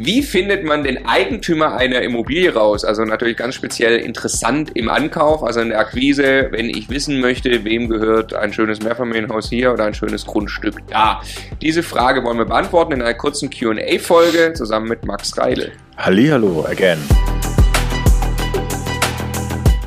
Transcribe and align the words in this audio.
Wie 0.00 0.22
findet 0.22 0.62
man 0.62 0.84
den 0.84 1.06
Eigentümer 1.06 1.76
einer 1.76 2.02
Immobilie 2.02 2.54
raus? 2.54 2.84
Also 2.84 3.02
natürlich 3.04 3.36
ganz 3.36 3.56
speziell 3.56 3.98
interessant 3.98 4.70
im 4.76 4.88
Ankauf, 4.88 5.42
also 5.42 5.58
in 5.58 5.70
der 5.70 5.80
Akquise, 5.80 6.46
wenn 6.52 6.70
ich 6.70 6.88
wissen 6.88 7.18
möchte, 7.18 7.64
wem 7.64 7.88
gehört 7.88 8.32
ein 8.32 8.52
schönes 8.52 8.80
Mehrfamilienhaus 8.80 9.48
hier 9.48 9.72
oder 9.72 9.86
ein 9.86 9.94
schönes 9.94 10.24
Grundstück 10.24 10.86
da. 10.86 11.20
Diese 11.60 11.82
Frage 11.82 12.22
wollen 12.22 12.38
wir 12.38 12.44
beantworten 12.44 12.92
in 12.92 13.02
einer 13.02 13.14
kurzen 13.14 13.50
Q&A-Folge 13.50 14.52
zusammen 14.52 14.88
mit 14.88 15.04
Max 15.04 15.36
Reile. 15.36 15.72
Hallo 15.96 16.64
again. 16.70 16.98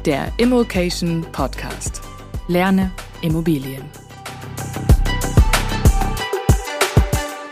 Der 0.05 0.27
Immokation 0.35 1.25
Podcast. 1.31 2.01
Lerne 2.49 2.91
Immobilien. 3.21 3.83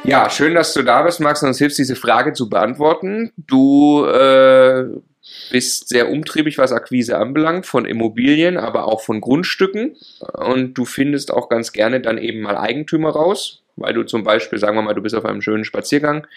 Ja, 0.10 0.28
schön, 0.32 0.56
dass 0.56 0.74
du 0.74 0.82
da 0.82 1.04
bist, 1.04 1.20
Max, 1.20 1.44
und 1.44 1.50
uns 1.50 1.60
hilfst, 1.60 1.78
diese 1.78 1.96
Frage 1.96 2.34
zu 2.34 2.50
beantworten. 2.50 3.32
Du 3.38 4.06
äh, 4.06 4.86
bist 5.52 5.88
sehr 5.88 6.10
umtriebig, 6.10 6.58
was 6.58 6.72
Akquise 6.72 7.20
anbelangt, 7.20 7.68
von 7.68 7.86
Immobilien, 7.86 8.58
aber 8.58 8.88
auch 8.88 9.02
von 9.02 9.22
Grundstücken. 9.22 9.98
Und 10.34 10.74
du 10.74 10.86
findest 10.86 11.32
auch 11.32 11.48
ganz 11.48 11.74
gerne 11.74 12.02
dann 12.02 12.18
eben 12.18 12.42
mal 12.42 12.58
Eigentümer 12.58 13.12
raus 13.12 13.62
weil 13.80 13.94
du 13.94 14.04
zum 14.04 14.24
Beispiel, 14.24 14.60
sagen 14.60 14.76
wir 14.76 14.82
mal, 14.82 14.94
du 14.94 15.02
bist 15.02 15.16
auf 15.16 15.26
einem 15.26 15.42
schönen 15.42 15.66
Spaziergang, 15.66 16.28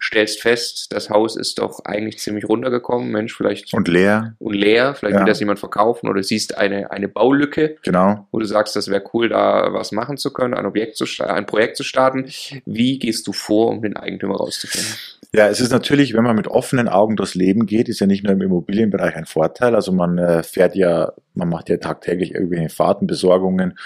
stellst 0.00 0.40
fest, 0.40 0.92
das 0.92 1.10
Haus 1.10 1.36
ist 1.36 1.58
doch 1.58 1.84
eigentlich 1.84 2.18
ziemlich 2.18 2.48
runtergekommen, 2.48 3.10
Mensch, 3.10 3.36
vielleicht. 3.36 3.72
Und 3.74 3.88
leer. 3.88 4.34
Und 4.38 4.54
leer, 4.54 4.94
vielleicht 4.94 5.14
ja. 5.14 5.20
will 5.20 5.26
das 5.26 5.40
jemand 5.40 5.58
verkaufen 5.58 6.08
oder 6.08 6.22
siehst 6.22 6.58
eine, 6.58 6.90
eine 6.90 7.08
Baulücke. 7.08 7.76
Genau. 7.82 8.26
Wo 8.30 8.38
du 8.38 8.44
sagst, 8.44 8.76
das 8.76 8.88
wäre 8.88 9.04
cool, 9.12 9.28
da 9.28 9.72
was 9.72 9.92
machen 9.92 10.16
zu 10.16 10.32
können, 10.32 10.54
ein 10.54 10.66
Objekt 10.66 10.96
zu 10.96 11.06
ein 11.24 11.46
Projekt 11.46 11.76
zu 11.76 11.84
starten. 11.84 12.26
Wie 12.66 12.98
gehst 12.98 13.26
du 13.26 13.32
vor, 13.32 13.68
um 13.68 13.82
den 13.82 13.96
Eigentümer 13.96 14.36
rauszufinden? 14.36 14.92
Ja, 15.34 15.48
es 15.48 15.60
ist 15.60 15.70
natürlich, 15.70 16.14
wenn 16.14 16.24
man 16.24 16.36
mit 16.36 16.48
offenen 16.48 16.88
Augen 16.88 17.16
durchs 17.16 17.34
Leben 17.34 17.66
geht, 17.66 17.88
ist 17.88 18.00
ja 18.00 18.06
nicht 18.06 18.24
nur 18.24 18.32
im 18.32 18.40
Immobilienbereich 18.40 19.14
ein 19.14 19.26
Vorteil. 19.26 19.74
Also 19.74 19.92
man 19.92 20.16
äh, 20.16 20.42
fährt 20.42 20.74
ja, 20.74 21.12
man 21.34 21.50
macht 21.50 21.68
ja 21.68 21.76
tagtäglich 21.76 22.34
irgendwelche 22.34 22.70
Fahrten, 22.70 23.06
Besorgungen 23.06 23.78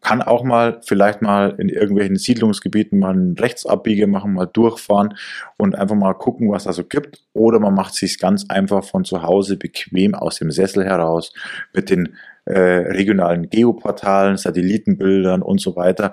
kann 0.00 0.22
auch 0.22 0.44
mal 0.44 0.80
vielleicht 0.84 1.22
mal 1.22 1.54
in 1.58 1.68
irgendwelchen 1.68 2.16
Siedlungsgebieten 2.16 2.98
mal 2.98 3.10
einen 3.10 3.36
Rechtsabbiege 3.36 4.06
machen, 4.06 4.34
mal 4.34 4.46
durchfahren 4.46 5.14
und 5.56 5.74
einfach 5.74 5.96
mal 5.96 6.14
gucken, 6.14 6.50
was 6.50 6.64
da 6.64 6.72
so 6.72 6.84
gibt. 6.84 7.24
Oder 7.32 7.58
man 7.60 7.74
macht 7.74 7.94
sich 7.94 8.18
ganz 8.18 8.46
einfach 8.48 8.84
von 8.84 9.04
zu 9.04 9.22
Hause 9.22 9.56
bequem 9.56 10.14
aus 10.14 10.38
dem 10.38 10.50
Sessel 10.50 10.84
heraus 10.84 11.32
mit 11.72 11.90
den 11.90 12.16
äh, 12.44 12.58
regionalen 12.58 13.50
Geoportalen, 13.50 14.36
Satellitenbildern 14.36 15.42
und 15.42 15.60
so 15.60 15.76
weiter. 15.76 16.12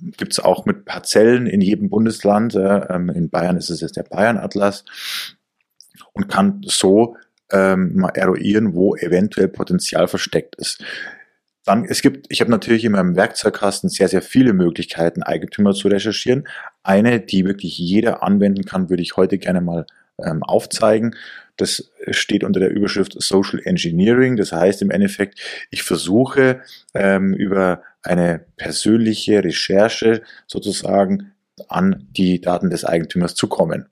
Gibt 0.00 0.32
es 0.32 0.40
auch 0.40 0.66
mit 0.66 0.84
Parzellen 0.84 1.46
in 1.46 1.60
jedem 1.60 1.88
Bundesland. 1.90 2.54
Äh, 2.54 2.94
in 2.94 3.30
Bayern 3.30 3.56
ist 3.56 3.70
es 3.70 3.80
jetzt 3.80 3.96
der 3.96 4.02
Bayern-Atlas 4.04 4.84
und 6.12 6.28
kann 6.28 6.60
so 6.64 7.16
ähm, 7.52 7.96
mal 7.96 8.10
eruieren, 8.10 8.74
wo 8.74 8.96
eventuell 8.96 9.48
Potenzial 9.48 10.08
versteckt 10.08 10.56
ist. 10.56 10.82
Dann, 11.64 11.84
es 11.84 12.02
gibt, 12.02 12.26
ich 12.28 12.40
habe 12.40 12.50
natürlich 12.50 12.84
in 12.84 12.92
meinem 12.92 13.16
Werkzeugkasten 13.16 13.88
sehr, 13.88 14.08
sehr 14.08 14.22
viele 14.22 14.52
Möglichkeiten, 14.52 15.22
Eigentümer 15.22 15.72
zu 15.72 15.88
recherchieren. 15.88 16.46
Eine, 16.82 17.20
die 17.20 17.46
wirklich 17.46 17.78
jeder 17.78 18.22
anwenden 18.22 18.64
kann, 18.64 18.90
würde 18.90 19.02
ich 19.02 19.16
heute 19.16 19.38
gerne 19.38 19.60
mal 19.60 19.86
ähm, 20.22 20.42
aufzeigen. 20.42 21.16
Das 21.56 21.90
steht 22.10 22.44
unter 22.44 22.60
der 22.60 22.70
Überschrift 22.70 23.14
Social 23.18 23.60
Engineering. 23.64 24.36
Das 24.36 24.52
heißt 24.52 24.82
im 24.82 24.90
Endeffekt, 24.90 25.40
ich 25.70 25.82
versuche 25.82 26.60
ähm, 26.92 27.32
über 27.32 27.82
eine 28.02 28.44
persönliche 28.56 29.42
Recherche 29.42 30.22
sozusagen 30.46 31.32
an 31.68 32.08
die 32.10 32.40
Daten 32.40 32.70
des 32.70 32.84
Eigentümers 32.84 33.34
zu 33.34 33.46
kommen. 33.46 33.88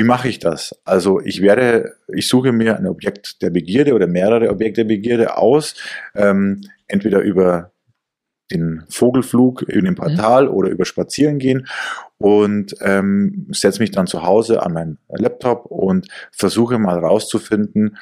Wie 0.00 0.04
mache 0.04 0.30
ich 0.30 0.38
das? 0.38 0.74
Also 0.86 1.20
ich 1.20 1.42
werde, 1.42 1.92
ich 2.08 2.26
suche 2.26 2.52
mir 2.52 2.78
ein 2.78 2.86
Objekt 2.86 3.42
der 3.42 3.50
Begierde 3.50 3.92
oder 3.92 4.06
mehrere 4.06 4.48
Objekte 4.48 4.80
der 4.80 4.94
Begierde 4.94 5.36
aus, 5.36 5.74
ähm, 6.14 6.62
entweder 6.86 7.20
über 7.20 7.72
den 8.50 8.82
Vogelflug 8.88 9.68
in 9.68 9.84
dem 9.84 9.96
Portal 9.96 10.46
mhm. 10.46 10.54
oder 10.54 10.70
über 10.70 10.86
Spazierengehen 10.86 11.66
und 12.16 12.76
ähm, 12.80 13.48
setze 13.50 13.80
mich 13.80 13.90
dann 13.90 14.06
zu 14.06 14.22
Hause 14.22 14.62
an 14.62 14.72
meinen 14.72 14.98
Laptop 15.10 15.66
und 15.66 16.08
versuche 16.32 16.78
mal 16.78 16.98
rauszufinden, 16.98 17.98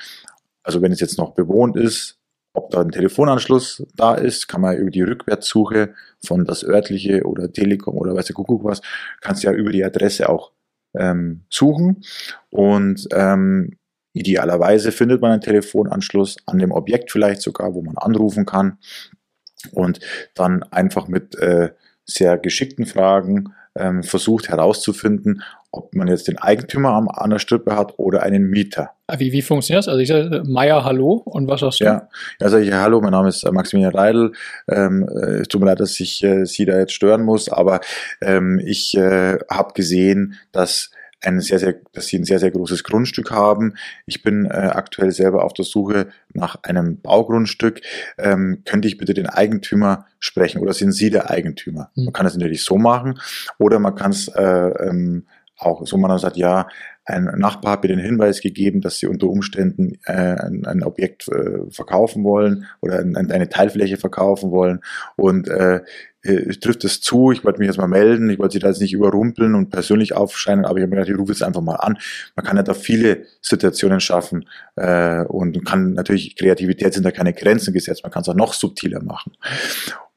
also 0.62 0.80
wenn 0.80 0.92
es 0.92 1.00
jetzt 1.00 1.18
noch 1.18 1.34
bewohnt 1.34 1.76
ist, 1.76 2.20
ob 2.52 2.70
da 2.70 2.80
ein 2.80 2.92
Telefonanschluss 2.92 3.84
da 3.96 4.14
ist, 4.14 4.46
kann 4.46 4.60
man 4.60 4.76
über 4.76 4.92
die 4.92 5.02
Rückwärtssuche 5.02 5.94
von 6.24 6.44
das 6.44 6.62
örtliche 6.62 7.24
oder 7.24 7.52
Telekom 7.52 7.98
oder 7.98 8.14
weiß 8.14 8.26
der 8.26 8.36
Kuckuck 8.36 8.62
was, 8.62 8.82
kannst 9.20 9.42
du 9.42 9.48
ja 9.48 9.52
über 9.52 9.72
die 9.72 9.84
Adresse 9.84 10.28
auch 10.28 10.52
ähm, 10.94 11.44
suchen. 11.50 12.02
Und 12.50 13.08
ähm, 13.12 13.78
idealerweise 14.12 14.92
findet 14.92 15.20
man 15.20 15.32
einen 15.32 15.40
Telefonanschluss 15.40 16.36
an 16.46 16.58
dem 16.58 16.72
Objekt 16.72 17.10
vielleicht 17.10 17.42
sogar, 17.42 17.74
wo 17.74 17.82
man 17.82 17.96
anrufen 17.96 18.46
kann 18.46 18.78
und 19.72 20.00
dann 20.34 20.62
einfach 20.62 21.08
mit 21.08 21.36
äh, 21.36 21.70
sehr 22.04 22.38
geschickten 22.38 22.86
Fragen 22.86 23.52
ähm, 23.78 24.02
versucht 24.02 24.48
herauszufinden, 24.48 25.42
ob 25.70 25.94
man 25.94 26.08
jetzt 26.08 26.28
den 26.28 26.38
Eigentümer 26.38 26.90
am, 26.90 27.08
an 27.08 27.30
der 27.30 27.38
Strippe 27.38 27.76
hat 27.76 27.94
oder 27.98 28.22
einen 28.22 28.50
Mieter. 28.50 28.90
Ah, 29.06 29.18
wie, 29.18 29.32
wie 29.32 29.42
funktioniert 29.42 29.84
das? 29.84 29.88
Also 29.88 30.00
ich 30.00 30.08
sage 30.08 30.42
Meier, 30.46 30.84
hallo 30.84 31.22
und 31.24 31.48
was 31.48 31.60
sagst 31.60 31.80
du? 31.80 31.84
Ja, 31.84 32.08
ja 32.40 32.48
sage 32.48 32.64
ich, 32.64 32.72
hallo, 32.72 33.00
mein 33.00 33.12
Name 33.12 33.28
ist 33.28 33.44
äh, 33.44 33.52
Maximilian 33.52 33.94
Reidel. 33.94 34.32
Ähm, 34.68 35.08
äh, 35.08 35.40
es 35.40 35.48
tut 35.48 35.60
mir 35.60 35.66
leid, 35.66 35.80
dass 35.80 35.98
ich 36.00 36.22
äh, 36.24 36.44
Sie 36.44 36.64
da 36.64 36.78
jetzt 36.78 36.92
stören 36.92 37.22
muss, 37.22 37.48
aber 37.48 37.80
ähm, 38.20 38.60
ich 38.64 38.96
äh, 38.96 39.38
habe 39.50 39.72
gesehen, 39.74 40.34
dass 40.52 40.90
ein 41.20 41.40
sehr, 41.40 41.58
sehr, 41.58 41.74
dass 41.92 42.06
sie 42.06 42.18
ein 42.18 42.24
sehr, 42.24 42.38
sehr 42.38 42.50
großes 42.50 42.84
Grundstück 42.84 43.30
haben. 43.30 43.74
Ich 44.06 44.22
bin 44.22 44.46
äh, 44.46 44.48
aktuell 44.48 45.10
selber 45.10 45.44
auf 45.44 45.52
der 45.52 45.64
Suche 45.64 46.08
nach 46.32 46.62
einem 46.62 47.00
Baugrundstück. 47.00 47.80
Ähm, 48.18 48.62
könnte 48.64 48.88
ich 48.88 48.98
bitte 48.98 49.14
den 49.14 49.26
Eigentümer 49.26 50.06
sprechen 50.20 50.60
oder 50.60 50.72
sind 50.72 50.92
Sie 50.92 51.10
der 51.10 51.30
Eigentümer? 51.30 51.90
Mhm. 51.94 52.04
Man 52.04 52.12
kann 52.12 52.26
es 52.26 52.34
natürlich 52.34 52.64
so 52.64 52.76
machen 52.76 53.18
oder 53.58 53.78
man 53.78 53.94
kann 53.94 54.12
es 54.12 54.28
äh, 54.28 54.42
ähm, 54.42 55.26
auch 55.56 55.84
so, 55.86 55.96
man 55.96 56.16
sagt, 56.18 56.36
ja, 56.36 56.68
ein 57.04 57.24
Nachbar 57.24 57.72
hat 57.72 57.82
mir 57.82 57.88
den 57.88 57.98
Hinweis 57.98 58.40
gegeben, 58.40 58.80
dass 58.80 58.98
sie 58.98 59.06
unter 59.06 59.28
Umständen 59.28 59.98
äh, 60.04 60.12
ein, 60.12 60.66
ein, 60.66 60.82
Objekt 60.82 61.26
äh, 61.28 61.70
verkaufen 61.70 62.22
wollen 62.22 62.66
oder 62.80 62.98
ein, 62.98 63.16
eine 63.16 63.48
Teilfläche 63.48 63.96
verkaufen 63.96 64.50
wollen 64.50 64.80
und 65.16 65.48
äh, 65.48 65.80
äh, 66.22 66.54
trifft 66.54 66.84
es 66.84 67.00
zu, 67.00 67.30
ich 67.30 67.44
wollte 67.44 67.58
mich 67.58 67.68
jetzt 67.68 67.78
mal 67.78 67.88
melden, 67.88 68.28
ich 68.30 68.38
wollte 68.38 68.54
sie 68.54 68.58
da 68.58 68.68
jetzt 68.68 68.80
nicht 68.80 68.92
überrumpeln 68.92 69.54
und 69.54 69.70
persönlich 69.70 70.14
aufscheinen, 70.14 70.64
aber 70.64 70.78
ich 70.78 70.82
habe 70.82 70.90
mir 70.90 70.96
gedacht, 70.96 71.12
ich 71.12 71.18
rufe 71.18 71.32
jetzt 71.32 71.42
einfach 71.42 71.60
mal 71.60 71.76
an. 71.76 71.98
Man 72.34 72.44
kann 72.44 72.56
ja 72.56 72.62
da 72.62 72.74
viele 72.74 73.24
Situationen 73.40 74.00
schaffen 74.00 74.48
äh, 74.76 75.22
und 75.24 75.64
kann 75.64 75.94
natürlich, 75.94 76.36
Kreativität 76.36 76.94
sind 76.94 77.04
da 77.04 77.10
keine 77.10 77.32
Grenzen 77.32 77.72
gesetzt, 77.72 78.02
man 78.02 78.12
kann 78.12 78.22
es 78.22 78.28
auch 78.28 78.34
noch 78.34 78.52
subtiler 78.52 79.02
machen. 79.02 79.32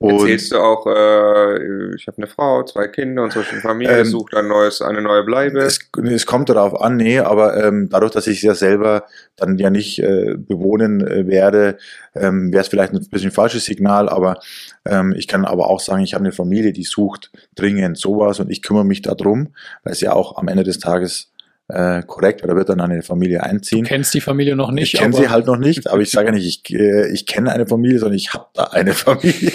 Und 0.01 0.13
Erzählst 0.13 0.51
du 0.51 0.57
auch, 0.57 0.87
äh, 0.87 1.93
ich 1.93 2.07
habe 2.07 2.17
eine 2.17 2.25
Frau, 2.25 2.63
zwei 2.63 2.87
Kinder 2.87 3.21
und 3.21 3.33
so 3.33 3.41
eine 3.41 3.61
Familie, 3.61 3.99
ähm, 3.99 4.05
sucht 4.05 4.33
ein 4.33 4.47
neues, 4.47 4.81
eine 4.81 4.99
neue 4.99 5.23
Bleibe? 5.23 5.59
Es, 5.59 5.77
es 6.03 6.25
kommt 6.25 6.49
darauf 6.49 6.81
an, 6.81 6.97
nee, 6.97 7.19
aber 7.19 7.63
ähm, 7.63 7.87
dadurch, 7.87 8.11
dass 8.11 8.25
ich 8.25 8.41
ja 8.41 8.55
selber 8.55 9.05
dann 9.35 9.59
ja 9.59 9.69
nicht 9.69 9.99
äh, 9.99 10.33
bewohnen 10.35 11.05
äh, 11.05 11.27
werde, 11.27 11.77
ähm, 12.15 12.51
wäre 12.51 12.61
es 12.61 12.67
vielleicht 12.67 12.93
ein 12.93 13.07
bisschen 13.11 13.29
falsches 13.29 13.65
Signal, 13.65 14.09
aber 14.09 14.39
ähm, 14.85 15.13
ich 15.15 15.27
kann 15.27 15.45
aber 15.45 15.69
auch 15.69 15.79
sagen, 15.79 16.01
ich 16.01 16.15
habe 16.15 16.23
eine 16.23 16.33
Familie, 16.33 16.73
die 16.73 16.83
sucht 16.83 17.31
dringend 17.53 17.95
sowas 17.95 18.39
und 18.39 18.49
ich 18.49 18.63
kümmere 18.63 18.85
mich 18.85 19.03
darum, 19.03 19.53
weil 19.83 19.93
es 19.93 20.01
ja 20.01 20.13
auch 20.13 20.35
am 20.35 20.47
Ende 20.47 20.63
des 20.63 20.79
Tages 20.79 21.30
äh, 21.71 22.03
korrekt 22.05 22.43
oder 22.43 22.55
wird 22.55 22.69
dann 22.69 22.81
eine 22.81 23.01
Familie 23.01 23.43
einziehen. 23.43 23.83
Du 23.83 23.89
kennst 23.89 24.13
die 24.13 24.21
Familie 24.21 24.55
noch 24.55 24.71
nicht. 24.71 24.93
Ich 24.93 24.99
kenne 24.99 25.15
sie 25.15 25.29
halt 25.29 25.47
noch 25.47 25.57
nicht, 25.57 25.87
aber 25.87 26.01
ich 26.01 26.11
sage 26.11 26.27
ja 26.27 26.33
nicht, 26.33 26.45
ich, 26.45 26.73
äh, 26.73 27.11
ich 27.11 27.25
kenne 27.25 27.51
eine 27.51 27.65
Familie, 27.65 27.99
sondern 27.99 28.17
ich 28.17 28.33
habe 28.33 28.47
da 28.53 28.65
eine 28.65 28.93
Familie. 28.93 29.51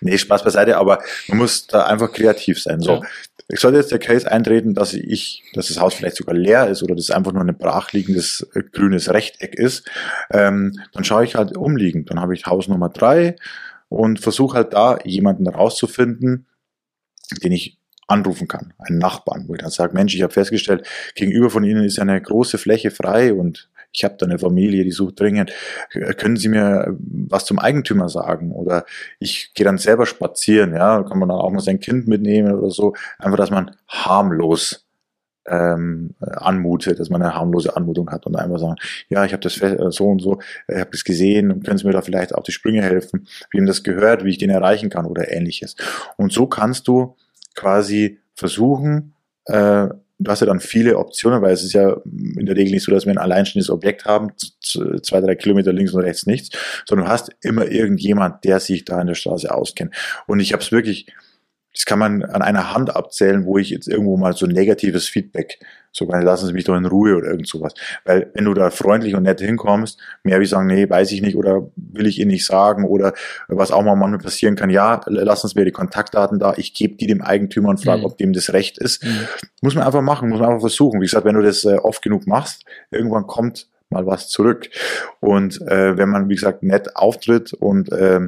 nee, 0.00 0.16
Spaß 0.16 0.44
beiseite, 0.44 0.76
aber 0.76 1.00
man 1.26 1.38
muss 1.38 1.66
da 1.66 1.86
einfach 1.86 2.12
kreativ 2.12 2.62
sein. 2.62 2.80
So, 2.80 2.94
ja. 2.94 3.00
Ich 3.50 3.60
sollte 3.60 3.78
jetzt 3.78 3.90
der 3.90 3.98
Case 3.98 4.30
eintreten, 4.30 4.74
dass 4.74 4.92
ich, 4.92 5.42
dass 5.54 5.68
das 5.68 5.80
Haus 5.80 5.94
vielleicht 5.94 6.16
sogar 6.16 6.34
leer 6.34 6.68
ist 6.68 6.82
oder 6.82 6.94
das 6.94 7.10
einfach 7.10 7.32
nur 7.32 7.42
ein 7.42 7.56
brachliegendes 7.56 8.46
äh, 8.54 8.62
grünes 8.62 9.10
Rechteck 9.10 9.54
ist, 9.54 9.88
ähm, 10.30 10.78
dann 10.92 11.04
schaue 11.04 11.24
ich 11.24 11.34
halt 11.34 11.56
umliegend. 11.56 12.10
Dann 12.10 12.20
habe 12.20 12.34
ich 12.34 12.46
Haus 12.46 12.68
Nummer 12.68 12.90
drei 12.90 13.36
und 13.88 14.20
versuche 14.20 14.56
halt 14.56 14.74
da 14.74 14.98
jemanden 15.04 15.48
rauszufinden, 15.48 16.46
den 17.42 17.52
ich 17.52 17.78
anrufen 18.08 18.48
kann, 18.48 18.72
einen 18.78 18.98
Nachbarn, 18.98 19.44
wo 19.46 19.54
ich 19.54 19.60
dann 19.60 19.70
sage, 19.70 19.94
Mensch, 19.94 20.14
ich 20.14 20.22
habe 20.22 20.32
festgestellt, 20.32 20.86
gegenüber 21.14 21.50
von 21.50 21.62
Ihnen 21.62 21.84
ist 21.84 22.00
eine 22.00 22.20
große 22.20 22.58
Fläche 22.58 22.90
frei 22.90 23.32
und 23.32 23.68
ich 23.92 24.04
habe 24.04 24.16
da 24.18 24.26
eine 24.26 24.38
Familie, 24.38 24.84
die 24.84 24.90
sucht 24.90 25.20
dringend. 25.20 25.52
Können 26.18 26.36
Sie 26.36 26.48
mir 26.48 26.96
was 26.98 27.44
zum 27.44 27.58
Eigentümer 27.58 28.08
sagen? 28.08 28.52
Oder 28.52 28.84
ich 29.18 29.52
gehe 29.54 29.64
dann 29.64 29.78
selber 29.78 30.06
spazieren, 30.06 30.74
ja, 30.74 31.02
kann 31.02 31.18
man 31.18 31.28
dann 31.28 31.38
auch 31.38 31.50
mal 31.50 31.60
sein 31.60 31.80
Kind 31.80 32.06
mitnehmen 32.06 32.52
oder 32.52 32.70
so. 32.70 32.94
Einfach, 33.18 33.38
dass 33.38 33.50
man 33.50 33.74
harmlos 33.88 34.86
ähm, 35.46 36.14
anmutet, 36.20 37.00
dass 37.00 37.08
man 37.08 37.22
eine 37.22 37.34
harmlose 37.34 37.74
Anmutung 37.76 38.10
hat 38.10 38.26
und 38.26 38.36
einfach 38.36 38.58
sagen, 38.58 38.76
ja, 39.08 39.24
ich 39.24 39.32
habe 39.32 39.40
das 39.40 39.54
so 39.94 40.06
und 40.06 40.20
so, 40.20 40.38
ich 40.68 40.78
habe 40.78 40.90
das 40.90 41.04
gesehen 41.04 41.50
und 41.50 41.64
können 41.64 41.78
Sie 41.78 41.86
mir 41.86 41.92
da 41.92 42.02
vielleicht 42.02 42.34
auf 42.34 42.44
die 42.44 42.52
Sprünge 42.52 42.82
helfen, 42.82 43.26
wie 43.50 43.58
ihm 43.58 43.66
das 43.66 43.82
gehört, 43.82 44.24
wie 44.24 44.30
ich 44.30 44.38
den 44.38 44.50
erreichen 44.50 44.90
kann 44.90 45.06
oder 45.06 45.32
ähnliches. 45.32 45.76
Und 46.16 46.32
so 46.32 46.46
kannst 46.46 46.88
du 46.88 47.16
quasi 47.58 48.20
versuchen, 48.34 49.14
äh, 49.46 49.88
du 50.18 50.30
hast 50.30 50.40
ja 50.40 50.46
dann 50.46 50.60
viele 50.60 50.96
Optionen, 50.96 51.42
weil 51.42 51.52
es 51.52 51.64
ist 51.64 51.72
ja 51.72 51.96
in 52.04 52.46
der 52.46 52.56
Regel 52.56 52.72
nicht 52.72 52.84
so, 52.84 52.92
dass 52.92 53.06
wir 53.06 53.12
ein 53.12 53.18
alleinstehendes 53.18 53.70
Objekt 53.70 54.04
haben, 54.04 54.30
zwei, 54.62 55.20
drei 55.20 55.34
Kilometer 55.34 55.72
links 55.72 55.92
und 55.92 56.02
rechts 56.02 56.26
nichts, 56.26 56.56
sondern 56.86 57.06
du 57.06 57.12
hast 57.12 57.30
immer 57.40 57.66
irgendjemand, 57.66 58.44
der 58.44 58.60
sich 58.60 58.84
da 58.84 59.00
in 59.00 59.06
der 59.06 59.14
Straße 59.14 59.52
auskennt. 59.52 59.94
Und 60.26 60.40
ich 60.40 60.52
habe 60.52 60.62
es 60.62 60.72
wirklich, 60.72 61.06
das 61.72 61.84
kann 61.84 61.98
man 61.98 62.24
an 62.24 62.42
einer 62.42 62.74
Hand 62.74 62.94
abzählen, 62.94 63.44
wo 63.44 63.58
ich 63.58 63.70
jetzt 63.70 63.88
irgendwo 63.88 64.16
mal 64.16 64.32
so 64.34 64.46
negatives 64.46 65.08
Feedback 65.08 65.60
sogar 65.98 66.22
lassen 66.22 66.46
Sie 66.46 66.52
mich 66.52 66.64
doch 66.64 66.76
in 66.76 66.86
Ruhe 66.86 67.16
oder 67.16 67.28
irgend 67.28 67.48
sowas. 67.48 67.74
Weil 68.04 68.30
wenn 68.34 68.44
du 68.44 68.54
da 68.54 68.70
freundlich 68.70 69.14
und 69.14 69.24
nett 69.24 69.40
hinkommst, 69.40 70.00
mehr 70.22 70.40
wie 70.40 70.46
sagen, 70.46 70.66
nee, 70.66 70.88
weiß 70.88 71.12
ich 71.12 71.20
nicht 71.20 71.36
oder 71.36 71.68
will 71.76 72.06
ich 72.06 72.18
Ihnen 72.18 72.30
nicht 72.30 72.46
sagen 72.46 72.84
oder 72.84 73.12
was 73.48 73.70
auch 73.70 73.82
mal 73.82 73.96
manchmal 73.96 74.20
passieren 74.20 74.56
kann, 74.56 74.70
ja, 74.70 75.00
lass 75.06 75.44
uns 75.44 75.54
mir 75.54 75.64
die 75.64 75.72
Kontaktdaten 75.72 76.38
da, 76.38 76.54
ich 76.56 76.72
gebe 76.72 76.96
die 76.96 77.06
dem 77.06 77.20
Eigentümer 77.20 77.68
und 77.68 77.82
frage, 77.82 78.00
mhm. 78.00 78.06
ob 78.06 78.16
dem 78.16 78.32
das 78.32 78.52
recht 78.52 78.78
ist. 78.78 79.04
Mhm. 79.04 79.28
Muss 79.60 79.74
man 79.74 79.84
einfach 79.84 80.02
machen, 80.02 80.28
muss 80.28 80.40
man 80.40 80.48
einfach 80.48 80.62
versuchen. 80.62 81.00
Wie 81.00 81.06
gesagt, 81.06 81.24
wenn 81.26 81.34
du 81.34 81.42
das 81.42 81.64
äh, 81.64 81.76
oft 81.76 82.02
genug 82.02 82.26
machst, 82.26 82.64
irgendwann 82.90 83.26
kommt 83.26 83.68
mal 83.90 84.06
was 84.06 84.28
zurück. 84.28 84.68
Und 85.20 85.60
äh, 85.62 85.96
wenn 85.96 86.08
man, 86.08 86.28
wie 86.28 86.34
gesagt, 86.34 86.62
nett 86.62 86.96
auftritt 86.96 87.52
und 87.52 87.90
äh, 87.92 88.20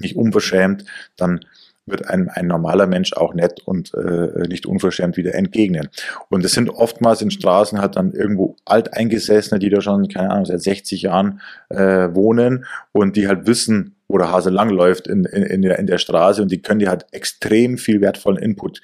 nicht 0.00 0.16
unverschämt, 0.16 0.84
dann 1.16 1.40
wird 1.90 2.08
ein, 2.08 2.28
ein 2.28 2.46
normaler 2.46 2.86
Mensch 2.86 3.12
auch 3.12 3.34
nett 3.34 3.60
und 3.64 3.92
äh, 3.94 4.46
nicht 4.48 4.66
unverschämt 4.66 5.16
wieder 5.16 5.34
entgegnen. 5.34 5.88
Und 6.28 6.44
es 6.44 6.52
sind 6.52 6.70
oftmals 6.70 7.22
in 7.22 7.30
Straßen 7.30 7.80
halt 7.80 7.96
dann 7.96 8.12
irgendwo 8.12 8.56
Alteingesessene, 8.64 9.58
die 9.58 9.70
da 9.70 9.80
schon, 9.80 10.08
keine 10.08 10.30
Ahnung, 10.30 10.46
seit 10.46 10.62
60 10.62 11.02
Jahren 11.02 11.40
äh, 11.68 12.08
wohnen 12.14 12.64
und 12.92 13.16
die 13.16 13.28
halt 13.28 13.46
wissen, 13.46 13.94
wo 14.08 14.18
der 14.18 14.32
Hase 14.32 14.50
langläuft 14.50 15.06
in, 15.06 15.24
in, 15.24 15.42
in, 15.42 15.62
der, 15.62 15.78
in 15.78 15.86
der 15.86 15.98
Straße 15.98 16.40
und 16.42 16.50
die 16.50 16.62
können 16.62 16.80
dir 16.80 16.88
halt 16.88 17.06
extrem 17.12 17.76
viel 17.76 18.00
wertvollen 18.00 18.38
Input 18.38 18.80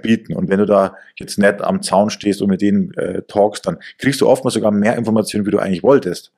bieten. 0.00 0.34
Und 0.34 0.48
wenn 0.48 0.60
du 0.60 0.66
da 0.66 0.96
jetzt 1.16 1.38
nett 1.38 1.60
am 1.60 1.82
Zaun 1.82 2.10
stehst 2.10 2.40
und 2.40 2.48
mit 2.48 2.62
denen 2.62 2.94
äh, 2.94 3.22
talkst, 3.22 3.66
dann 3.66 3.78
kriegst 3.98 4.20
du 4.20 4.28
oftmals 4.28 4.54
sogar 4.54 4.70
mehr 4.70 4.96
Informationen, 4.96 5.46
wie 5.46 5.50
du 5.50 5.58
eigentlich 5.58 5.82
wolltest. 5.82 6.32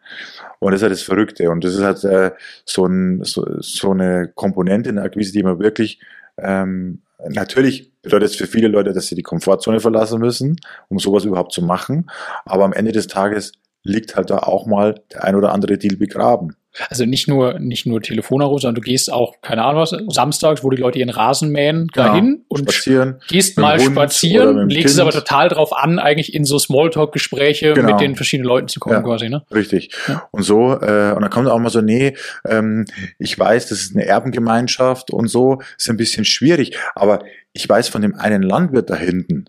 Und 0.58 0.72
das 0.72 0.80
ist 0.80 0.82
halt 0.82 0.92
das 0.92 1.02
Verrückte. 1.02 1.50
Und 1.50 1.62
das 1.62 1.74
ist 1.74 1.82
halt 1.82 2.02
äh, 2.04 2.30
so, 2.64 2.86
ein, 2.86 3.22
so, 3.22 3.44
so 3.60 3.90
eine 3.90 4.32
Komponente 4.34 4.88
in 4.88 4.96
der 4.96 5.04
Akquise, 5.04 5.32
die 5.32 5.42
man 5.42 5.58
wirklich 5.58 6.00
ähm, 6.38 7.02
natürlich 7.28 7.92
bedeutet 8.02 8.30
es 8.30 8.36
für 8.36 8.46
viele 8.46 8.68
Leute, 8.68 8.92
dass 8.92 9.06
sie 9.06 9.14
die 9.14 9.22
Komfortzone 9.22 9.80
verlassen 9.80 10.20
müssen, 10.20 10.56
um 10.88 10.98
sowas 10.98 11.24
überhaupt 11.24 11.52
zu 11.52 11.62
machen. 11.62 12.10
Aber 12.44 12.64
am 12.64 12.72
Ende 12.72 12.92
des 12.92 13.06
Tages 13.06 13.52
liegt 13.82 14.16
halt 14.16 14.30
da 14.30 14.38
auch 14.38 14.66
mal 14.66 15.00
der 15.12 15.24
ein 15.24 15.34
oder 15.34 15.52
andere 15.52 15.78
Deal 15.78 15.96
begraben. 15.96 16.56
Also 16.88 17.04
nicht 17.04 17.28
nur, 17.28 17.58
nicht 17.58 17.86
nur 17.86 18.00
Telefonanruf, 18.00 18.60
sondern 18.60 18.76
du 18.76 18.80
gehst 18.80 19.12
auch, 19.12 19.40
keine 19.42 19.64
Ahnung 19.64 19.82
was, 19.82 19.94
samstags, 20.08 20.64
wo 20.64 20.70
die 20.70 20.76
Leute 20.76 20.98
ihren 20.98 21.10
Rasen 21.10 21.50
mähen, 21.50 21.88
dahin 21.94 22.44
und 22.48 22.70
spazieren, 22.70 23.20
gehst 23.28 23.58
mal 23.58 23.78
spazieren, 23.78 24.68
legst 24.68 24.94
es 24.94 25.00
aber 25.00 25.12
total 25.12 25.48
drauf 25.48 25.72
an, 25.72 25.98
eigentlich 25.98 26.34
in 26.34 26.44
so 26.44 26.58
Smalltalk-Gespräche 26.58 27.74
genau. 27.74 27.92
mit 27.92 28.00
den 28.00 28.16
verschiedenen 28.16 28.48
Leuten 28.48 28.68
zu 28.68 28.80
kommen, 28.80 28.96
ja, 28.96 29.02
quasi, 29.02 29.28
ne? 29.28 29.44
Richtig. 29.54 29.90
Ja. 30.08 30.28
Und 30.30 30.42
so, 30.42 30.72
äh, 30.72 31.12
und 31.14 31.22
dann 31.22 31.30
kommt 31.30 31.48
auch 31.48 31.58
mal 31.58 31.70
so, 31.70 31.80
nee, 31.80 32.16
ähm, 32.46 32.84
ich 33.18 33.38
weiß, 33.38 33.68
das 33.68 33.80
ist 33.80 33.94
eine 33.94 34.06
Erbengemeinschaft 34.06 35.10
und 35.10 35.28
so, 35.28 35.60
ist 35.78 35.88
ein 35.88 35.96
bisschen 35.96 36.24
schwierig, 36.24 36.76
aber 36.94 37.20
ich 37.52 37.68
weiß 37.68 37.88
von 37.88 38.02
dem 38.02 38.16
einen 38.16 38.42
Landwirt 38.42 38.90
da 38.90 38.96
hinten, 38.96 39.46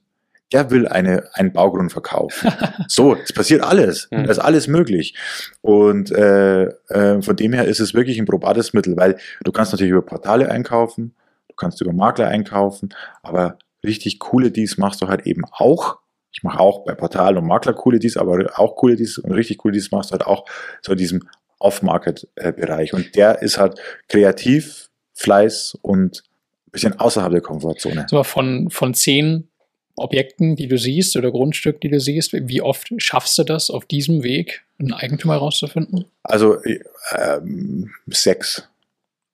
der 0.51 0.69
will 0.71 0.87
eine, 0.87 1.27
einen 1.33 1.51
Baugrund 1.51 1.91
verkaufen. 1.91 2.51
so, 2.87 3.15
es 3.15 3.33
passiert 3.33 3.63
alles. 3.63 4.07
Mhm. 4.11 4.25
Da 4.25 4.31
ist 4.31 4.39
alles 4.39 4.67
möglich. 4.67 5.15
Und 5.61 6.11
äh, 6.11 6.65
äh, 6.65 7.21
von 7.21 7.35
dem 7.35 7.53
her 7.53 7.65
ist 7.65 7.79
es 7.79 7.93
wirklich 7.93 8.19
ein 8.19 8.25
probates 8.25 8.73
Mittel, 8.73 8.95
weil 8.97 9.17
du 9.43 9.51
kannst 9.51 9.71
natürlich 9.71 9.91
über 9.91 10.03
Portale 10.03 10.49
einkaufen, 10.49 11.15
du 11.49 11.55
kannst 11.55 11.81
über 11.81 11.93
Makler 11.93 12.27
einkaufen, 12.27 12.89
aber 13.23 13.57
richtig 13.83 14.19
coole 14.19 14.51
Deals 14.51 14.77
machst 14.77 15.01
du 15.01 15.07
halt 15.07 15.25
eben 15.25 15.43
auch. 15.51 15.99
Ich 16.31 16.43
mache 16.43 16.59
auch 16.59 16.83
bei 16.83 16.93
Portalen 16.93 17.37
und 17.37 17.47
Makler 17.47 17.73
coole 17.73 17.99
Deals, 17.99 18.17
aber 18.17 18.51
auch 18.55 18.75
coole 18.75 18.95
Deals 18.95 19.17
und 19.17 19.31
richtig 19.31 19.57
coole 19.57 19.73
Deals 19.73 19.91
machst 19.91 20.11
du 20.11 20.13
halt 20.13 20.27
auch 20.27 20.45
so 20.81 20.91
in 20.91 20.97
diesem 20.97 21.27
Off-Market-Bereich. 21.59 22.93
Und 22.93 23.15
der 23.15 23.41
ist 23.41 23.57
halt 23.57 23.79
kreativ, 24.09 24.89
Fleiß 25.13 25.77
und 25.81 26.23
ein 26.67 26.71
bisschen 26.71 26.99
außerhalb 26.99 27.31
der 27.31 27.41
Komfortzone. 27.41 28.05
So 28.09 28.23
von, 28.23 28.69
von 28.69 28.93
zehn 28.93 29.47
Objekten, 29.95 30.55
die 30.55 30.67
du 30.67 30.77
siehst 30.77 31.15
oder 31.15 31.31
Grundstück, 31.31 31.79
die 31.81 31.89
du 31.89 31.99
siehst, 31.99 32.33
wie 32.33 32.61
oft 32.61 32.91
schaffst 32.97 33.37
du 33.37 33.43
das 33.43 33.69
auf 33.69 33.85
diesem 33.85 34.23
Weg, 34.23 34.63
einen 34.79 34.93
Eigentümer 34.93 35.33
herauszufinden? 35.33 36.05
Also 36.23 36.57
ähm, 37.17 37.91
sechs. 38.07 38.67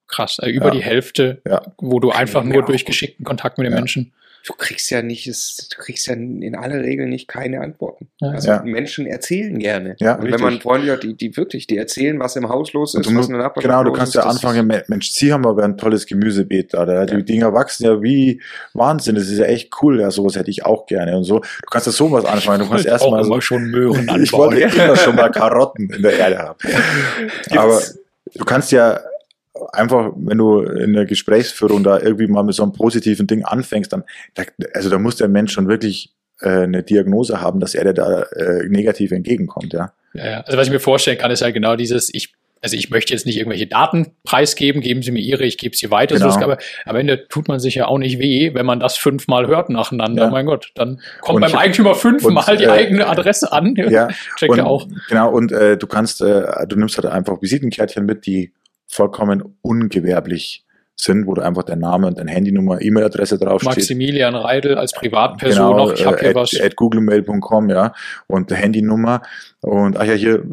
Krass, 0.06 0.38
also 0.38 0.52
über 0.52 0.66
ja. 0.66 0.72
die 0.72 0.82
Hälfte, 0.82 1.40
ja. 1.46 1.62
wo 1.78 1.98
du 1.98 2.10
einfach 2.10 2.44
nur 2.44 2.64
durch 2.64 2.84
geschickten 2.84 3.24
Kontakt 3.24 3.58
mit 3.58 3.66
den. 3.66 3.74
Menschen 3.74 4.12
du 4.44 4.54
kriegst 4.54 4.90
ja 4.90 5.02
nicht, 5.02 5.26
du 5.26 5.82
kriegst 5.82 6.06
ja 6.06 6.14
in 6.14 6.54
aller 6.56 6.80
Regel 6.80 7.06
nicht 7.06 7.28
keine 7.28 7.60
Antworten. 7.60 8.08
Also 8.20 8.48
ja. 8.48 8.62
Menschen 8.62 9.06
erzählen 9.06 9.58
gerne. 9.58 9.96
Ja, 10.00 10.16
und 10.16 10.30
wenn 10.30 10.40
man 10.40 10.60
Freunde 10.60 10.92
hat, 10.92 11.04
die, 11.04 11.14
die 11.14 11.36
wirklich, 11.36 11.66
die 11.66 11.76
erzählen, 11.76 12.18
was 12.18 12.34
im 12.36 12.48
Haus 12.48 12.72
los 12.72 12.94
ist, 12.94 13.14
was 13.14 13.28
in 13.28 13.38
der 13.38 13.50
Genau, 13.50 13.84
du 13.84 13.92
kannst 13.92 14.14
ja 14.14 14.22
anfangen, 14.22 14.66
Mensch, 14.88 15.10
Sie 15.12 15.32
haben 15.32 15.46
aber 15.46 15.62
ein 15.64 15.76
tolles 15.76 16.06
Gemüsebeet 16.06 16.74
da. 16.74 16.84
da. 16.84 17.06
Die 17.06 17.14
ja. 17.14 17.20
Dinger 17.20 17.52
wachsen 17.52 17.84
ja 17.84 18.02
wie 18.02 18.40
Wahnsinn. 18.74 19.14
Das 19.14 19.28
ist 19.28 19.38
ja 19.38 19.44
echt 19.44 19.70
cool. 19.82 20.00
Ja, 20.00 20.10
sowas 20.10 20.36
hätte 20.36 20.50
ich 20.50 20.64
auch 20.64 20.86
gerne. 20.86 21.16
Und 21.16 21.24
so, 21.24 21.38
du 21.38 21.68
kannst 21.70 21.86
ja 21.86 21.92
sowas 21.92 22.24
anfangen. 22.24 22.60
Du 22.60 22.68
kannst 22.68 22.86
erstmal 22.86 23.24
so, 23.24 23.40
schon 23.40 23.70
Möhren 23.70 24.08
anbauen. 24.08 24.22
Ich 24.22 24.32
wollte 24.32 24.60
immer 24.60 24.96
schon 24.96 25.16
mal 25.16 25.28
Karotten 25.32 25.90
in 25.90 26.02
der 26.02 26.18
Erde 26.18 26.38
haben. 26.38 26.58
aber 27.50 27.80
du 28.34 28.44
kannst 28.44 28.72
ja 28.72 29.00
einfach, 29.72 30.12
wenn 30.16 30.38
du 30.38 30.60
in 30.60 30.92
der 30.92 31.06
Gesprächsführung 31.06 31.82
da 31.84 31.98
irgendwie 31.98 32.26
mal 32.26 32.42
mit 32.42 32.54
so 32.54 32.62
einem 32.62 32.72
positiven 32.72 33.26
Ding 33.26 33.44
anfängst, 33.44 33.92
dann, 33.92 34.04
da, 34.34 34.44
also 34.74 34.90
da 34.90 34.98
muss 34.98 35.16
der 35.16 35.28
Mensch 35.28 35.52
schon 35.52 35.68
wirklich 35.68 36.12
äh, 36.40 36.62
eine 36.62 36.82
Diagnose 36.82 37.40
haben, 37.40 37.60
dass 37.60 37.74
er 37.74 37.84
dir 37.84 37.94
da 37.94 38.22
äh, 38.22 38.68
negativ 38.68 39.12
entgegenkommt, 39.12 39.72
ja. 39.72 39.78
ja. 39.80 39.92
Ja, 40.14 40.40
also 40.40 40.58
was 40.58 40.66
ich 40.66 40.72
mir 40.72 40.80
vorstellen 40.80 41.16
kann, 41.16 41.30
ist 41.30 41.40
halt 41.40 41.54
genau 41.54 41.74
dieses, 41.74 42.12
ich 42.12 42.34
also 42.62 42.76
ich 42.76 42.90
möchte 42.90 43.12
jetzt 43.12 43.26
nicht 43.26 43.38
irgendwelche 43.38 43.66
Daten 43.66 44.14
preisgeben, 44.22 44.80
geben 44.80 45.02
Sie 45.02 45.10
mir 45.10 45.18
Ihre, 45.18 45.44
ich 45.44 45.58
gebe 45.58 45.76
sie 45.76 45.90
weiter. 45.90 46.14
Genau. 46.14 46.30
So, 46.30 46.40
aber 46.40 46.58
am 46.86 46.94
Ende 46.94 47.26
tut 47.26 47.48
man 47.48 47.58
sich 47.58 47.74
ja 47.74 47.86
auch 47.86 47.98
nicht 47.98 48.20
weh, 48.20 48.54
wenn 48.54 48.64
man 48.64 48.78
das 48.78 48.96
fünfmal 48.96 49.48
hört 49.48 49.68
nacheinander. 49.68 50.24
Ja. 50.24 50.30
Mein 50.30 50.46
Gott, 50.46 50.70
dann 50.76 51.00
kommt 51.20 51.36
und, 51.36 51.40
beim 51.42 51.56
Eigentümer 51.56 51.96
fünfmal 51.96 52.56
die 52.56 52.64
äh, 52.64 52.70
eigene 52.70 53.08
Adresse 53.08 53.50
an. 53.50 53.74
Ja, 53.74 54.08
Checkt 54.38 54.56
ja 54.56 54.64
auch. 54.64 54.86
Genau, 55.08 55.32
und 55.32 55.50
äh, 55.50 55.76
du 55.76 55.88
kannst, 55.88 56.20
äh, 56.20 56.44
du 56.68 56.76
nimmst 56.76 56.96
halt 56.96 57.06
einfach 57.06 57.42
Visitenkärtchen 57.42 58.06
mit, 58.06 58.26
die 58.26 58.52
vollkommen 58.92 59.56
ungewerblich 59.62 60.64
sind, 60.94 61.26
wo 61.26 61.34
du 61.34 61.40
einfach 61.40 61.62
dein 61.62 61.78
Name 61.78 62.06
und 62.06 62.18
deine 62.18 62.30
Handynummer, 62.30 62.80
E-Mail-Adresse 62.80 63.38
draufsteht. 63.38 63.76
Maximilian 63.76 64.34
Reidel 64.34 64.76
als 64.76 64.92
Privatperson 64.92 65.72
genau, 65.72 65.86
noch, 65.86 65.92
ich 65.94 66.04
habe 66.04 66.18
hier 66.20 66.30
at, 66.30 66.34
was. 66.34 66.60
At 66.60 66.76
googlemail.com, 66.76 67.70
ja, 67.70 67.94
und 68.26 68.50
der 68.50 68.58
Handynummer 68.58 69.22
und 69.60 69.96
ach 69.96 70.04
ja, 70.04 70.12
hier, 70.12 70.44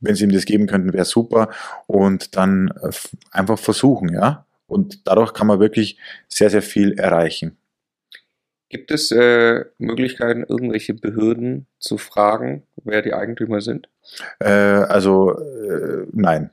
wenn 0.00 0.14
Sie 0.14 0.24
ihm 0.24 0.32
das 0.32 0.44
geben 0.44 0.66
könnten, 0.66 0.92
wäre 0.92 1.06
super 1.06 1.48
und 1.86 2.36
dann 2.36 2.68
äh, 2.82 2.90
einfach 3.30 3.58
versuchen, 3.58 4.12
ja, 4.12 4.44
und 4.66 5.06
dadurch 5.06 5.32
kann 5.32 5.46
man 5.46 5.58
wirklich 5.58 5.98
sehr, 6.28 6.50
sehr 6.50 6.62
viel 6.62 6.92
erreichen. 6.98 7.56
Gibt 8.68 8.90
es 8.90 9.12
äh, 9.12 9.64
Möglichkeiten, 9.78 10.44
irgendwelche 10.46 10.92
Behörden 10.92 11.66
zu 11.78 11.98
fragen, 11.98 12.64
wer 12.84 13.00
die 13.00 13.14
Eigentümer 13.14 13.60
sind? 13.60 13.88
Äh, 14.40 14.48
also 14.48 15.38
äh, 15.38 16.06
nein. 16.12 16.50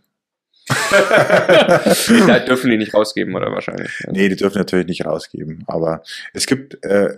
da 2.28 2.40
dürfen 2.40 2.70
die 2.72 2.78
nicht 2.78 2.94
rausgeben, 2.94 3.36
oder 3.36 3.52
wahrscheinlich? 3.52 3.92
Nee, 4.10 4.30
die 4.30 4.36
dürfen 4.36 4.58
natürlich 4.58 4.88
nicht 4.88 5.06
rausgeben. 5.06 5.64
Aber 5.68 6.04
es 6.34 6.46
gibt 6.46 6.84
äh, 6.86 7.18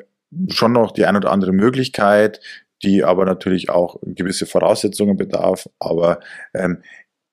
schon 0.50 0.74
noch 0.74 0.92
die 0.92 1.06
ein 1.06 1.16
oder 1.16 1.32
andere 1.32 1.52
Möglichkeit, 1.54 2.40
die 2.84 3.04
aber 3.04 3.26
natürlich 3.26 3.70
auch 3.70 3.98
gewisse 4.04 4.46
Voraussetzungen 4.46 5.18
bedarf. 5.18 5.70
Aber 5.80 6.20
ähm, 6.54 6.82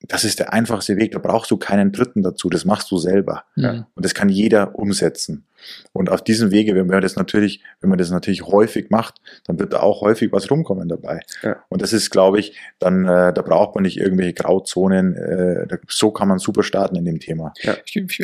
das 0.02 0.25
ist 0.25 0.38
der 0.38 0.52
einfachste 0.52 0.97
Weg. 0.97 1.12
Da 1.12 1.19
brauchst 1.19 1.50
du 1.50 1.57
keinen 1.57 1.92
Dritten 1.92 2.23
dazu. 2.23 2.49
Das 2.50 2.64
machst 2.64 2.90
du 2.90 2.99
selber. 2.99 3.45
Ja. 3.57 3.87
Und 3.95 4.04
das 4.04 4.14
kann 4.14 4.28
jeder 4.28 4.75
umsetzen. 4.75 5.47
Und 5.92 6.11
auf 6.11 6.23
diesem 6.23 6.50
Wege, 6.50 6.75
wenn 6.75 6.87
man 6.87 7.00
das 7.00 7.16
natürlich, 7.16 7.61
wenn 7.81 7.90
man 7.90 7.99
das 7.99 8.11
natürlich 8.11 8.47
häufig 8.47 8.90
macht, 8.90 9.16
dann 9.47 9.59
wird 9.59 9.73
da 9.73 9.81
auch 9.81 10.00
häufig 10.00 10.33
was 10.33 10.50
rumkommen 10.50 10.88
dabei. 10.88 11.21
Ja. 11.42 11.57
Und 11.69 11.83
das 11.83 11.92
ist, 11.92 12.11
glaube 12.11 12.40
ich, 12.40 12.57
dann, 12.78 13.04
äh, 13.04 13.33
da 13.33 13.42
braucht 13.42 13.75
man 13.75 13.83
nicht 13.83 13.99
irgendwelche 13.99 14.35
Grauzonen. 14.35 15.16
Äh, 15.16 15.66
so 15.88 16.11
kann 16.11 16.28
man 16.28 16.38
super 16.38 16.62
starten 16.62 16.97
in 16.97 17.04
dem 17.04 17.21
Thema. 17.21 17.52
Ja. 17.62 17.76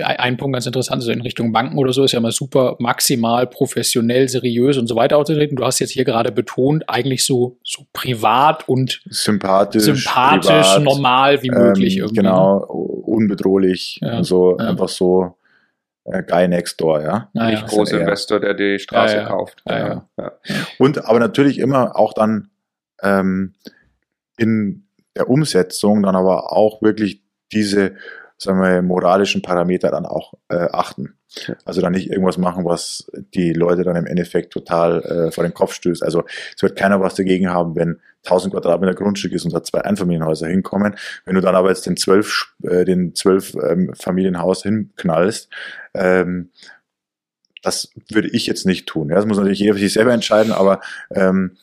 Ein 0.05 0.37
Punkt 0.37 0.55
ganz 0.55 0.67
interessant, 0.67 1.03
so 1.03 1.11
in 1.11 1.21
Richtung 1.21 1.53
Banken 1.53 1.79
oder 1.79 1.93
so, 1.93 2.05
ist 2.05 2.13
ja 2.13 2.19
immer 2.19 2.33
super 2.33 2.77
maximal 2.79 3.47
professionell, 3.47 4.29
seriös 4.29 4.79
und 4.79 4.87
so 4.87 4.97
weiter 4.97 5.19
aufzutreten. 5.19 5.57
Du 5.57 5.65
hast 5.65 5.79
jetzt 5.79 5.93
hier 5.93 6.05
gerade 6.05 6.33
betont, 6.33 6.85
eigentlich 6.89 7.25
so, 7.25 7.59
so 7.63 7.85
privat 7.93 8.69
und 8.69 9.01
sympathisch, 9.09 9.83
sympathisch, 9.85 10.51
privat, 10.51 10.83
normal 10.83 11.43
wie 11.43 11.51
möglich. 11.51 11.99
Ähm, 11.99 12.13
genau, 12.13 12.59
unbedrohlich. 12.59 13.99
Ja. 14.03 14.11
Also 14.11 14.57
einfach 14.57 14.89
so 14.89 15.38
Guy 16.27 16.49
Next 16.49 16.81
Door, 16.81 17.03
ja. 17.03 17.31
Ah, 17.35 17.51
Nicht 17.51 17.63
ja. 17.63 17.69
Großinvestor, 17.69 18.41
der 18.41 18.55
die 18.55 18.79
Straße 18.79 19.17
ja, 19.17 19.23
ja. 19.23 19.29
kauft. 19.29 19.63
Und 20.79 21.05
aber 21.05 21.19
natürlich 21.19 21.59
immer 21.59 21.97
auch 21.97 22.13
dann 22.13 22.51
ähm, 23.03 23.55
in 24.37 24.89
der 25.17 25.29
Umsetzung 25.29 26.03
dann 26.03 26.17
aber 26.17 26.53
auch 26.53 26.83
wirklich 26.83 27.23
diese 27.53 27.97
sagen 28.39 28.61
wir, 28.61 28.83
moralischen 28.83 29.43
Parameter 29.43 29.91
dann 29.91 30.07
auch 30.07 30.35
äh, 30.49 30.69
achten. 30.73 31.19
Also 31.65 31.81
dann 31.81 31.93
nicht 31.93 32.09
irgendwas 32.09 32.39
machen, 32.39 32.65
was 32.65 33.11
die 33.35 33.53
Leute 33.53 33.85
dann 33.85 33.97
im 33.97 34.07
Endeffekt 34.07 34.53
total 34.53 35.03
äh, 35.03 35.31
vor 35.31 35.45
den 35.45 35.53
Kopf 35.53 35.75
stößt. 35.75 36.03
Also 36.03 36.25
es 36.57 36.63
wird 36.63 36.77
keiner 36.77 37.01
was 37.01 37.17
dagegen 37.17 37.51
haben, 37.51 37.77
wenn 37.77 38.01
1000 38.25 38.55
Quadratmeter 38.55 38.95
Grundstück 38.95 39.33
ist 39.33 39.45
und 39.45 39.53
da 39.53 39.63
zwei 39.63 39.83
Einfamilienhäuser 39.83 40.47
hinkommen. 40.47 40.97
Wenn 41.25 41.35
du 41.35 41.41
dann 41.41 41.55
aber 41.55 41.69
jetzt 41.69 41.85
den 41.87 41.97
zwölf, 41.97 42.55
äh, 42.63 42.85
den 42.85 43.15
zwölf 43.15 43.55
ähm, 43.55 43.93
Familienhaus 43.95 44.63
hinknallst, 44.63 45.51
ähm, 45.95 46.51
das 47.63 47.91
würde 48.11 48.29
ich 48.29 48.47
jetzt 48.47 48.67
nicht 48.67 48.87
tun. 48.87 49.09
Ja, 49.09 49.17
das 49.17 49.27
muss 49.27 49.37
natürlich 49.37 49.59
jeder 49.59 49.75
für 49.75 49.81
sich 49.81 49.93
selber 49.93 50.13
entscheiden, 50.13 50.53
aber 50.53 50.81
ähm, 51.11 51.57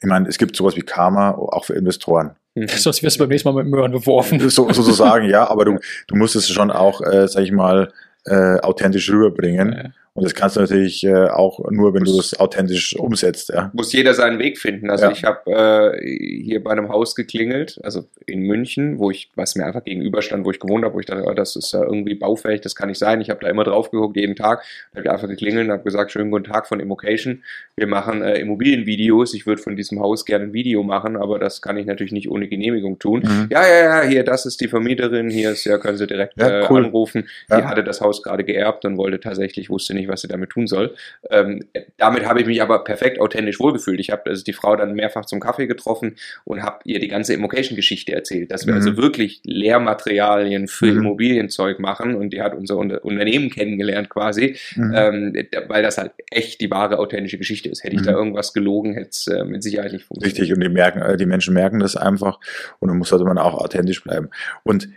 ich 0.00 0.08
meine, 0.08 0.28
es 0.28 0.38
gibt 0.38 0.56
sowas 0.56 0.76
wie 0.76 0.82
Karma 0.82 1.30
auch 1.32 1.64
für 1.64 1.74
Investoren. 1.74 2.36
Sonst 2.54 3.02
wirst 3.02 3.16
du 3.16 3.20
beim 3.20 3.30
nächsten 3.30 3.48
Mal 3.48 3.62
mit 3.62 3.70
Möhren 3.70 3.92
beworfen. 3.92 4.38
So, 4.48 4.72
sozusagen, 4.72 5.28
ja, 5.28 5.48
aber 5.48 5.64
du, 5.64 5.78
du 6.06 6.16
musst 6.16 6.36
es 6.36 6.48
schon 6.48 6.70
auch, 6.70 7.00
äh, 7.00 7.26
sag 7.26 7.42
ich 7.42 7.52
mal, 7.52 7.92
äh, 8.26 8.58
authentisch 8.60 9.10
rüberbringen. 9.10 9.72
Ja. 9.72 9.90
Und 10.16 10.22
das 10.22 10.34
kannst 10.34 10.54
du 10.54 10.60
natürlich 10.60 11.02
äh, 11.02 11.26
auch 11.26 11.58
nur, 11.70 11.92
wenn 11.92 12.04
du 12.04 12.16
das 12.16 12.38
authentisch 12.38 12.94
umsetzt. 12.94 13.48
Ja. 13.52 13.72
Muss 13.74 13.92
jeder 13.92 14.14
seinen 14.14 14.38
Weg 14.38 14.58
finden. 14.58 14.88
Also 14.88 15.06
ja. 15.06 15.10
ich 15.10 15.24
habe 15.24 15.50
äh, 15.50 16.40
hier 16.40 16.62
bei 16.62 16.70
einem 16.70 16.88
Haus 16.88 17.16
geklingelt, 17.16 17.80
also 17.82 18.04
in 18.24 18.42
München, 18.42 19.00
wo 19.00 19.10
ich, 19.10 19.30
was 19.34 19.56
mir 19.56 19.66
einfach 19.66 19.82
gegenüberstand, 19.82 20.44
wo 20.44 20.52
ich 20.52 20.60
gewohnt 20.60 20.84
habe, 20.84 20.94
wo 20.94 21.00
ich 21.00 21.06
dachte, 21.06 21.24
oh, 21.26 21.34
das 21.34 21.56
ist 21.56 21.72
ja 21.72 21.82
irgendwie 21.82 22.14
baufällig, 22.14 22.60
das 22.60 22.76
kann 22.76 22.90
nicht 22.90 22.98
sein. 22.98 23.20
Ich 23.20 23.28
habe 23.28 23.40
da 23.40 23.48
immer 23.48 23.64
drauf 23.64 23.90
geguckt, 23.90 24.16
jeden 24.16 24.36
Tag. 24.36 24.62
Da 24.92 24.98
habe 24.98 25.08
ich 25.08 25.10
einfach 25.10 25.26
geklingelt 25.26 25.66
und 25.66 25.72
habe 25.72 25.82
gesagt, 25.82 26.12
schönen 26.12 26.30
guten 26.30 26.44
Tag 26.44 26.68
von 26.68 26.78
Immocation. 26.78 27.42
Wir 27.74 27.88
machen 27.88 28.22
äh, 28.22 28.38
Immobilienvideos. 28.38 29.34
Ich 29.34 29.48
würde 29.48 29.60
von 29.60 29.74
diesem 29.74 29.98
Haus 29.98 30.24
gerne 30.24 30.44
ein 30.44 30.52
Video 30.52 30.84
machen, 30.84 31.16
aber 31.16 31.40
das 31.40 31.60
kann 31.60 31.76
ich 31.76 31.86
natürlich 31.86 32.12
nicht 32.12 32.30
ohne 32.30 32.46
Genehmigung 32.46 33.00
tun. 33.00 33.22
Mhm. 33.24 33.48
Ja, 33.50 33.66
ja, 33.66 33.82
ja, 33.82 34.02
hier, 34.08 34.22
das 34.22 34.46
ist 34.46 34.60
die 34.60 34.68
Vermieterin, 34.68 35.28
hier 35.28 35.50
ist, 35.50 35.64
ja, 35.64 35.78
können 35.78 35.98
Sie 35.98 36.06
direkt 36.06 36.34
ja, 36.36 36.70
cool. 36.70 36.82
äh, 36.82 36.86
anrufen. 36.86 37.28
Die 37.50 37.64
hatte 37.64 37.82
das 37.82 38.00
Haus 38.00 38.22
gerade 38.22 38.44
geerbt 38.44 38.84
und 38.84 38.96
wollte 38.96 39.18
tatsächlich, 39.18 39.70
wusste 39.70 39.92
nicht, 39.92 40.03
nicht, 40.04 40.12
was 40.12 40.20
sie 40.20 40.28
damit 40.28 40.50
tun 40.50 40.66
soll. 40.66 40.94
Ähm, 41.30 41.64
damit 41.96 42.26
habe 42.26 42.40
ich 42.40 42.46
mich 42.46 42.62
aber 42.62 42.84
perfekt 42.84 43.20
authentisch 43.20 43.58
wohlgefühlt. 43.60 44.00
Ich 44.00 44.10
habe 44.10 44.30
also 44.30 44.44
die 44.44 44.52
Frau 44.52 44.76
dann 44.76 44.94
mehrfach 44.94 45.24
zum 45.24 45.40
Kaffee 45.40 45.66
getroffen 45.66 46.16
und 46.44 46.62
habe 46.62 46.78
ihr 46.84 47.00
die 47.00 47.08
ganze 47.08 47.34
Immocation-Geschichte 47.34 48.12
erzählt, 48.12 48.50
dass 48.50 48.66
wir 48.66 48.74
also 48.74 48.90
mhm. 48.90 48.96
also 48.96 49.02
wirklich 49.02 49.40
Lehrmaterialien 49.44 50.68
für 50.68 50.86
mhm. 50.86 50.98
Immobilienzeug 50.98 51.80
machen 51.80 52.14
und 52.14 52.30
die 52.30 52.42
hat 52.42 52.54
unser 52.54 52.78
Unternehmen 52.78 53.50
kennengelernt 53.50 54.08
quasi, 54.08 54.56
mhm. 54.76 54.92
ähm, 54.94 55.46
weil 55.68 55.82
das 55.82 55.98
halt 55.98 56.12
echt 56.30 56.60
die 56.60 56.70
wahre 56.70 56.98
authentische 56.98 57.38
Geschichte 57.38 57.68
ist. 57.68 57.84
Hätte 57.84 57.96
ich 57.96 58.02
da 58.02 58.12
mhm. 58.12 58.18
irgendwas 58.18 58.52
gelogen, 58.52 58.94
hätte 58.94 59.10
es 59.10 59.26
äh, 59.26 59.44
mit 59.44 59.62
Sicherheit 59.62 59.92
nicht 59.92 60.04
funktioniert. 60.04 60.38
Richtig, 60.38 60.54
und 60.54 60.60
die, 60.60 60.68
merken, 60.68 61.00
äh, 61.00 61.16
die 61.16 61.26
Menschen 61.26 61.54
merken 61.54 61.78
das 61.78 61.96
einfach 61.96 62.38
und 62.78 62.88
dann 62.88 62.98
muss 62.98 63.12
halt 63.12 63.24
man 63.24 63.38
auch 63.38 63.54
authentisch 63.54 64.02
bleiben. 64.02 64.28
Und 64.64 64.88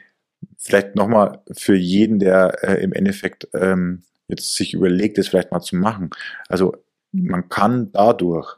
vielleicht 0.57 0.95
nochmal 0.95 1.39
für 1.51 1.75
jeden, 1.75 2.19
der 2.19 2.57
äh, 2.61 2.83
im 2.83 2.93
Endeffekt 2.93 3.47
ähm, 3.53 4.03
jetzt 4.27 4.55
sich 4.55 4.73
überlegt, 4.73 5.17
das 5.17 5.27
vielleicht 5.27 5.51
mal 5.51 5.61
zu 5.61 5.75
machen. 5.75 6.09
Also 6.49 6.75
man 7.11 7.49
kann 7.49 7.91
dadurch 7.91 8.57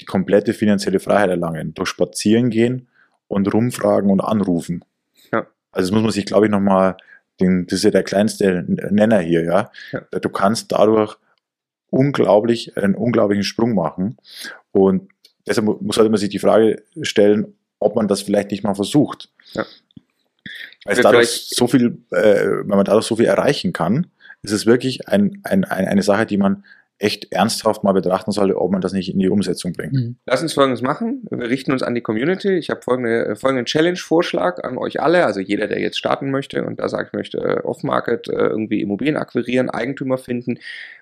die 0.00 0.04
komplette 0.04 0.52
finanzielle 0.52 1.00
Freiheit 1.00 1.30
erlangen, 1.30 1.74
durch 1.74 1.88
Spazieren 1.88 2.50
gehen 2.50 2.88
und 3.28 3.52
rumfragen 3.52 4.10
und 4.10 4.20
anrufen. 4.20 4.84
Ja. 5.32 5.46
Also 5.72 5.88
das 5.88 5.90
muss 5.92 6.02
man 6.02 6.12
sich, 6.12 6.26
glaube 6.26 6.46
ich, 6.46 6.50
nochmal, 6.50 6.96
das 7.38 7.72
ist 7.72 7.84
ja 7.84 7.90
der 7.90 8.02
kleinste 8.02 8.64
Nenner 8.68 9.20
hier, 9.20 9.44
ja. 9.44 9.70
ja. 9.92 10.00
Du 10.20 10.28
kannst 10.28 10.72
dadurch 10.72 11.16
unglaublich, 11.90 12.76
einen 12.76 12.94
unglaublichen 12.94 13.44
Sprung 13.44 13.74
machen. 13.74 14.18
Und 14.72 15.10
deshalb 15.46 15.66
muss 15.80 15.96
halt 15.96 16.10
man 16.10 16.18
sich 16.18 16.28
die 16.28 16.38
Frage 16.38 16.82
stellen, 17.02 17.54
ob 17.78 17.96
man 17.96 18.08
das 18.08 18.22
vielleicht 18.22 18.50
nicht 18.50 18.64
mal 18.64 18.74
versucht. 18.74 19.30
Ja. 19.52 19.64
Weil 20.84 20.96
dadurch 20.96 21.48
so 21.50 21.66
viel, 21.66 21.98
äh, 22.10 22.46
wenn 22.46 22.68
man 22.68 22.84
dadurch 22.84 23.06
so 23.06 23.16
viel 23.16 23.26
erreichen 23.26 23.72
kann, 23.72 24.06
ist 24.46 24.52
es 24.52 24.66
wirklich 24.66 25.08
ein, 25.08 25.40
ein, 25.44 25.64
ein, 25.64 25.86
eine 25.86 26.02
Sache, 26.02 26.24
die 26.24 26.38
man 26.38 26.64
echt 26.98 27.30
ernsthaft 27.30 27.84
mal 27.84 27.92
betrachten 27.92 28.30
sollte, 28.30 28.58
ob 28.58 28.72
man 28.72 28.80
das 28.80 28.92
nicht 28.92 29.12
in 29.12 29.18
die 29.18 29.28
Umsetzung 29.28 29.72
bringt. 29.72 29.92
Mhm. 29.92 30.16
Lass 30.24 30.40
uns 30.40 30.54
Folgendes 30.54 30.80
machen. 30.80 31.26
Wir 31.30 31.50
richten 31.50 31.72
uns 31.72 31.82
an 31.82 31.94
die 31.94 32.00
Community. 32.00 32.56
Ich 32.56 32.70
habe 32.70 32.80
folgende, 32.80 33.26
äh, 33.26 33.36
folgenden 33.36 33.66
Challenge-Vorschlag 33.66 34.64
an 34.64 34.78
euch 34.78 35.00
alle, 35.00 35.26
also 35.26 35.40
jeder, 35.40 35.66
der 35.66 35.80
jetzt 35.80 35.98
starten 35.98 36.30
möchte 36.30 36.64
und 36.64 36.80
da 36.80 36.88
sagt, 36.88 37.12
möchte 37.12 37.38
äh, 37.38 37.60
Off-Market 37.62 38.28
äh, 38.28 38.32
irgendwie 38.32 38.80
Immobilien 38.80 39.18
akquirieren, 39.18 39.68
Eigentümer 39.68 40.16
finden, 40.16 40.58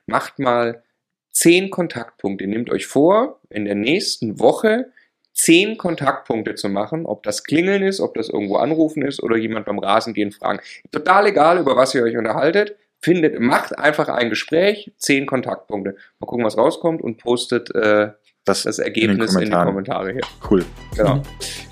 macht 0.06 0.40
mal 0.40 0.82
zehn 1.30 1.70
Kontaktpunkte. 1.70 2.46
Nehmt 2.46 2.70
euch 2.70 2.86
vor, 2.86 3.40
in 3.50 3.64
der 3.64 3.76
nächsten 3.76 4.40
Woche 4.40 4.86
zehn 5.32 5.76
Kontaktpunkte 5.76 6.56
zu 6.56 6.68
machen, 6.68 7.06
ob 7.06 7.22
das 7.22 7.44
Klingeln 7.44 7.82
ist, 7.82 8.00
ob 8.00 8.14
das 8.14 8.28
irgendwo 8.28 8.56
anrufen 8.56 9.02
ist 9.02 9.22
oder 9.22 9.36
jemand 9.36 9.66
beim 9.66 9.78
Rasengehen 9.78 10.32
fragen. 10.32 10.60
Total 10.90 11.26
egal, 11.26 11.58
über 11.58 11.76
was 11.76 11.94
ihr 11.94 12.02
euch 12.02 12.16
unterhaltet 12.16 12.76
findet, 13.04 13.38
macht 13.38 13.78
einfach 13.78 14.08
ein 14.08 14.30
Gespräch, 14.30 14.92
zehn 14.96 15.26
Kontaktpunkte. 15.26 15.96
Mal 16.18 16.26
gucken, 16.26 16.44
was 16.44 16.56
rauskommt 16.56 17.02
und 17.02 17.18
postet 17.18 17.75
äh, 17.75 18.11
das, 18.44 18.64
das, 18.64 18.78
Ergebnis 18.78 19.34
in, 19.34 19.42
in, 19.42 19.50
die 19.50 19.56
Kommentare 19.56 20.12
hier. 20.12 20.23
Cool. 20.50 20.64
Genau. 20.96 21.16
Mhm. 21.16 21.23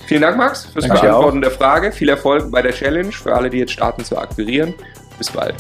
Vielen 0.07 0.23
Dank, 0.23 0.37
Max, 0.37 0.67
fürs 0.67 0.87
Danke 0.87 1.03
Beantworten 1.03 1.41
der 1.41 1.51
Frage. 1.51 1.93
Viel 1.93 2.09
Erfolg 2.09 2.51
bei 2.51 2.63
der 2.63 2.73
Challenge 2.73 3.13
für 3.13 3.35
alle, 3.35 3.51
die 3.51 3.59
jetzt 3.59 3.73
starten 3.73 4.05
zu 4.05 4.17
akquirieren. 4.17 4.75
Bis 5.19 5.31
bald. 5.31 5.55